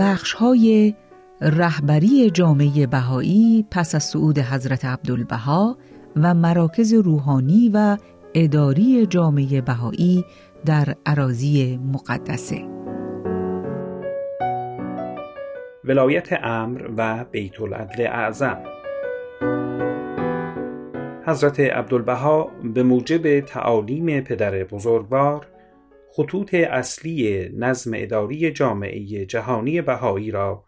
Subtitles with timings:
[0.00, 0.94] بخش های
[1.40, 5.78] رهبری جامعه بهایی پس از صعود حضرت عبدالبها
[6.16, 7.96] و مراکز روحانی و
[8.34, 10.24] اداری جامعه بهایی
[10.66, 12.64] در عراضی مقدسه.
[15.84, 18.58] ولایت امر و بیت العدل اعظم.
[21.26, 25.46] حضرت عبدالبها به موجب تعالیم پدر بزرگوار
[26.12, 30.64] خطوط اصلی نظم اداری جامعه جهانی بهایی را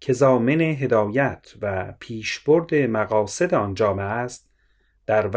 [0.00, 4.50] که زامن هدایت و پیشبرد مقاصد آن جامعه است
[5.06, 5.30] در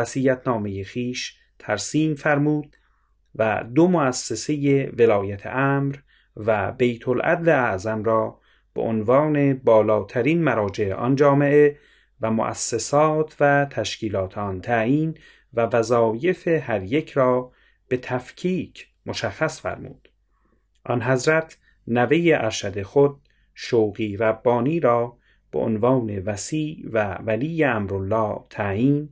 [0.45, 2.75] نامه خیش ترسیم فرمود
[3.35, 5.95] و دو مؤسسه ولایت امر
[6.35, 8.39] و بیت العدل اعظم را
[8.73, 11.77] به عنوان بالاترین مراجع آن جامعه
[12.21, 15.17] و مؤسسات و تشکیلات آن تعیین
[15.53, 17.51] و وظایف هر یک را
[17.87, 20.09] به تفکیک مشخص فرمود.
[20.83, 23.15] آن حضرت نوه ارشد خود
[23.53, 25.17] شوقی ربانی را
[25.51, 29.09] به عنوان وسیع و ولی امرالله تعیین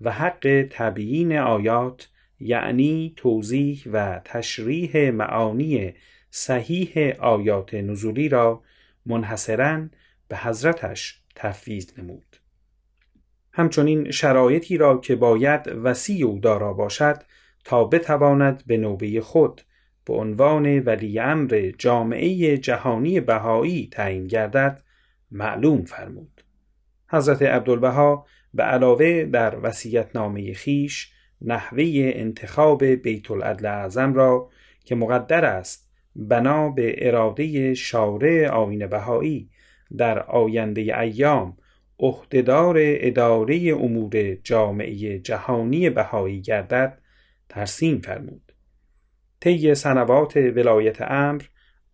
[0.00, 2.08] و حق تبیین آیات
[2.40, 5.94] یعنی توضیح و تشریح معانی
[6.30, 8.62] صحیح آیات نزولی را
[9.06, 9.88] منحصرا
[10.28, 12.36] به حضرتش تفویض نمود.
[13.52, 17.22] همچنین شرایطی را که باید وسیع و دارا باشد
[17.64, 19.62] تا بتواند به نوبه خود
[20.04, 24.82] به عنوان ولی امر جامعه جهانی بهایی تعیین گردد
[25.30, 26.44] معلوم فرمود.
[27.08, 29.56] حضرت عبدالبها به علاوه در
[30.14, 34.50] نامه خیش نحوه انتخاب بیت العدل اعظم را
[34.84, 39.50] که مقدر است بنا به اراده شارع آین بهایی
[39.96, 41.56] در آینده ایام
[42.00, 47.01] عهدهدار اداره امور جامعه جهانی بهایی گردد
[47.52, 48.52] ترسیم فرمود
[49.40, 51.42] طی سنوات ولایت امر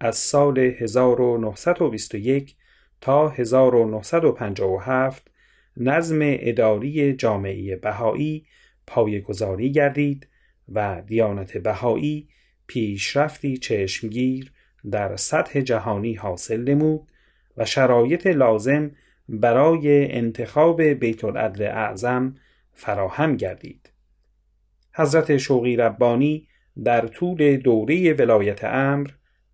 [0.01, 2.57] از سال 1921
[3.01, 5.31] تا 1957
[5.77, 8.47] نظم اداری جامعه بهایی
[8.87, 10.29] پایگذاری گردید
[10.69, 12.29] و دیانت بهایی
[12.67, 14.53] پیشرفتی چشمگیر
[14.91, 17.09] در سطح جهانی حاصل نمود
[17.57, 18.91] و شرایط لازم
[19.29, 22.35] برای انتخاب بیت العدل اعظم
[22.73, 23.88] فراهم گردید.
[24.99, 26.49] حضرت شوقی ربانی
[26.85, 29.11] در طول دوره ولایت امر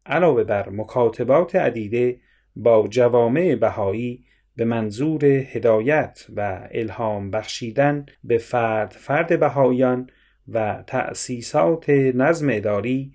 [0.07, 2.21] علاوه بر مکاتبات عدیده
[2.57, 4.25] با جوامع بهایی
[4.57, 10.11] به منظور هدایت و الهام بخشیدن به فرد فرد بهاییان
[10.49, 13.15] و تأسیسات نظم اداری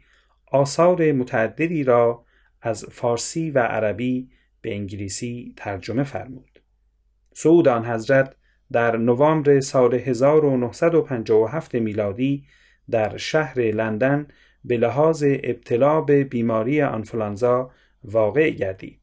[0.51, 2.25] آثار متعددی را
[2.61, 4.29] از فارسی و عربی
[4.61, 6.61] به انگلیسی ترجمه فرمود.
[7.33, 8.35] سعود آن حضرت
[8.71, 12.43] در نوامبر سال 1957 میلادی
[12.89, 14.27] در شهر لندن
[14.65, 17.71] به لحاظ ابتلا به بیماری آنفولانزا
[18.03, 18.99] واقع گردید.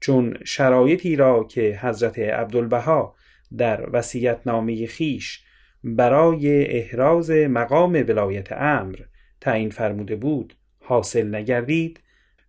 [0.00, 3.14] چون شرایطی را که حضرت عبدالبها
[3.56, 4.02] در
[4.46, 5.44] نامی خیش
[5.84, 8.96] برای احراز مقام ولایت امر
[9.40, 12.00] تعیین فرموده بود حاصل نگردید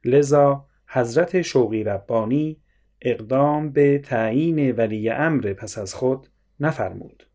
[0.06, 2.58] لذا حضرت شوقی ربانی
[3.02, 6.28] اقدام به تعیین ولی امر پس از خود
[6.60, 7.28] نفرمود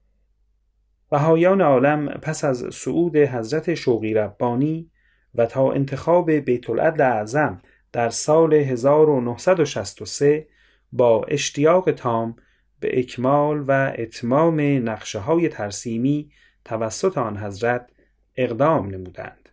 [1.10, 4.90] بهایان عالم پس از صعود حضرت شوقی ربانی
[5.34, 7.62] و تا انتخاب بیت العدل اعظم
[7.92, 10.46] در سال 1963
[10.92, 12.36] با اشتیاق تام
[12.80, 16.30] به اکمال و اتمام نقشه های ترسیمی
[16.64, 17.90] توسط آن حضرت
[18.36, 19.48] اقدام نمودند.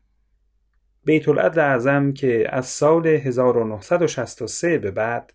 [1.06, 5.34] بیت العدل اعظم که از سال 1963 به بعد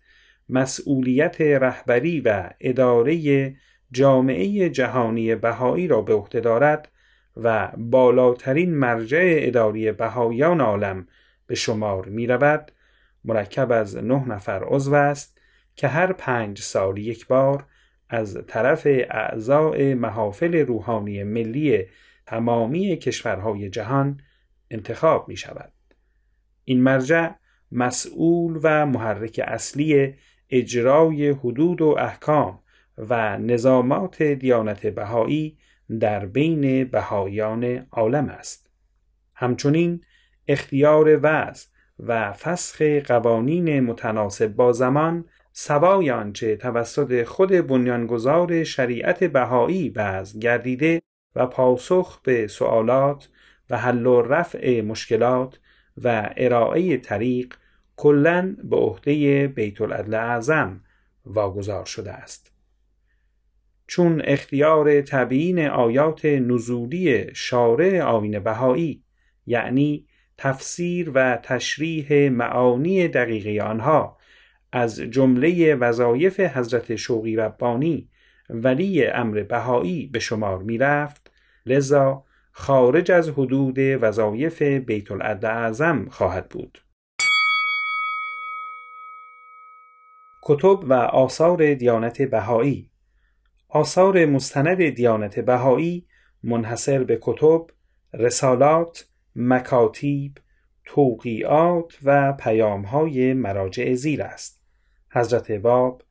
[0.49, 3.55] مسئولیت رهبری و اداره
[3.91, 6.91] جامعه جهانی بهایی را به عهده دارد
[7.37, 11.07] و بالاترین مرجع اداری بهایان عالم
[11.47, 12.71] به شمار می رود
[13.25, 15.37] مرکب از نه نفر عضو است
[15.75, 17.65] که هر پنج سال یک بار
[18.09, 21.85] از طرف اعضاء محافل روحانی ملی
[22.25, 24.21] تمامی کشورهای جهان
[24.71, 25.71] انتخاب می شود.
[26.63, 27.29] این مرجع
[27.71, 30.13] مسئول و محرک اصلی
[30.49, 32.59] اجرای حدود و احکام
[32.97, 35.57] و نظامات دیانت بهایی
[35.99, 38.69] در بین بهایان عالم است.
[39.35, 40.01] همچنین
[40.47, 41.67] اختیار وضع
[41.99, 51.01] و فسخ قوانین متناسب با زمان سوای آنچه توسط خود بنیانگذار شریعت بهایی وضع گردیده
[51.35, 53.29] و پاسخ به سوالات
[53.69, 55.59] و حل و رفع مشکلات
[56.03, 57.53] و ارائه طریق
[57.95, 60.81] کلا به عهده بیت العدل اعظم
[61.25, 62.51] واگذار شده است
[63.87, 69.03] چون اختیار تبیین آیات نزولی شارع آین بهایی
[69.45, 70.07] یعنی
[70.37, 74.17] تفسیر و تشریح معانی دقیقه آنها
[74.71, 78.09] از جمله وظایف حضرت شوقی ربانی
[78.49, 81.31] ولی امر بهایی به شمار می رفت
[81.65, 85.11] لذا خارج از حدود وظایف بیت
[85.43, 86.84] اعظم خواهد بود.
[90.47, 92.89] کتب و آثار دیانت بهایی
[93.69, 96.07] آثار مستند دیانت بهایی
[96.43, 97.67] منحصر به کتب،
[98.13, 100.37] رسالات، مکاتیب،
[100.85, 104.61] توقیات و پیامهای مراجع زیر است.
[105.11, 106.03] حضرت باب،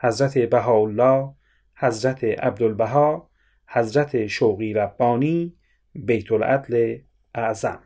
[0.00, 1.34] حضرت بهاءالله،
[1.74, 3.30] حضرت عبدالبها،
[3.66, 5.56] حضرت شوقی ربانی،
[5.94, 6.98] بیت العدل
[7.34, 7.82] اعظم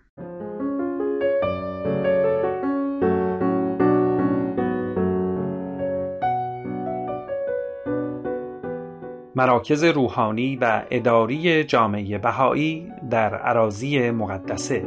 [9.36, 14.84] مراکز روحانی و اداری جامعه بهایی در عراضی مقدسه.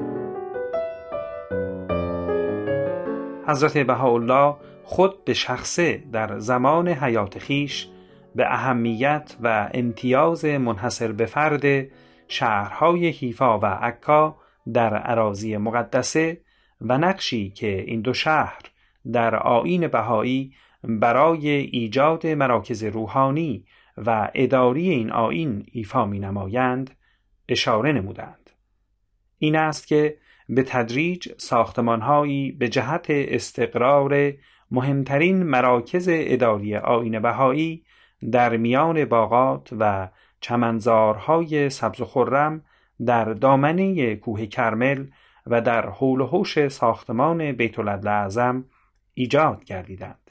[3.47, 7.87] حضرت بهاءالله خود به شخصه در زمان حیات خیش
[8.35, 11.87] به اهمیت و امتیاز منحصر به فرد
[12.27, 14.35] شهرهای حیفا و عکا
[14.73, 16.41] در عراضی مقدسه
[16.81, 18.61] و نقشی که این دو شهر
[19.11, 20.53] در آین بهایی
[20.83, 23.65] برای ایجاد مراکز روحانی
[23.97, 26.95] و اداری این آین ایفا می نمایند
[27.49, 28.49] اشاره نمودند.
[29.37, 30.17] این است که
[30.49, 34.33] به تدریج ساختمانهایی به جهت استقرار
[34.71, 37.83] مهمترین مراکز اداری آین بهایی
[38.31, 40.09] در میان باغات و
[40.41, 42.63] چمنزارهای سبز و خرم
[43.05, 45.05] در دامنه کوه کرمل
[45.47, 48.65] و در حول و حوش ساختمان بیت اعظم
[49.13, 50.26] ایجاد گردیدند.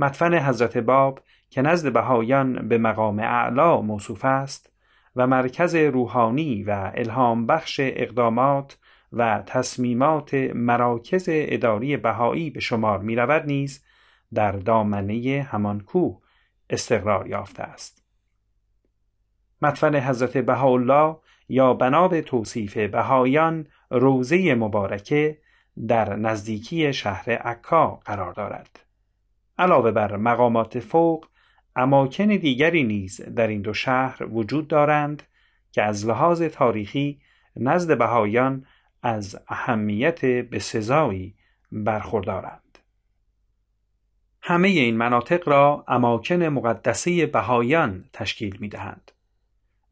[0.00, 1.20] مدفن حضرت باب
[1.50, 4.72] که نزد بهایان به مقام اعلا موصوف است
[5.16, 8.78] و مرکز روحانی و الهام بخش اقدامات
[9.12, 13.84] و تصمیمات مراکز اداری بهایی به شمار می رود نیز
[14.34, 16.20] در دامنه همان کوه
[16.70, 18.04] استقرار یافته است.
[19.62, 21.16] مدفن حضرت بهاءالله
[21.48, 25.38] یا بنا به توصیف بهایان روزه مبارکه
[25.88, 28.89] در نزدیکی شهر عکا قرار دارد.
[29.60, 31.26] علاوه بر مقامات فوق
[31.76, 35.22] اماکن دیگری نیز در این دو شهر وجود دارند
[35.72, 37.20] که از لحاظ تاریخی
[37.56, 38.66] نزد بهایان
[39.02, 41.34] از اهمیت به سزایی
[41.72, 42.78] برخوردارند.
[44.42, 49.12] همه این مناطق را اماکن مقدسه بهایان تشکیل می دهند.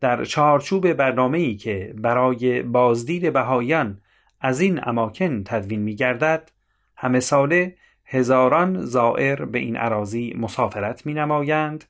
[0.01, 4.01] در چارچوب برنامه ای که برای بازدید بهایان
[4.41, 6.51] از این اماکن تدوین می گردد
[6.97, 7.77] همه ساله
[8.11, 11.85] هزاران زائر به این عراضی مسافرت می نمایند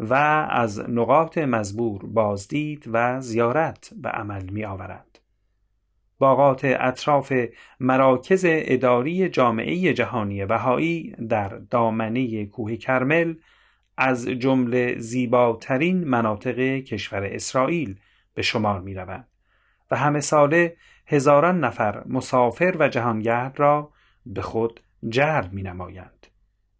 [0.00, 0.14] و
[0.50, 5.18] از نقاط مزبور بازدید و زیارت به عمل می آورند.
[6.18, 7.32] باغات اطراف
[7.80, 13.34] مراکز اداری جامعه جهانی بهایی در دامنه کوه کرمل
[13.96, 17.96] از جمله زیباترین مناطق کشور اسرائیل
[18.34, 19.28] به شمار می روند
[19.90, 23.90] و همه ساله هزاران نفر مسافر و جهانگرد را
[24.26, 26.26] به خود جلب می نمایند.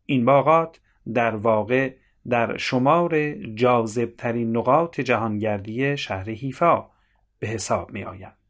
[0.06, 0.80] این باغات
[1.14, 1.94] در واقع
[2.28, 6.86] در شمار جاذب ترین نقاط جهانگردی شهر حیفا
[7.38, 8.43] به حساب می آیند.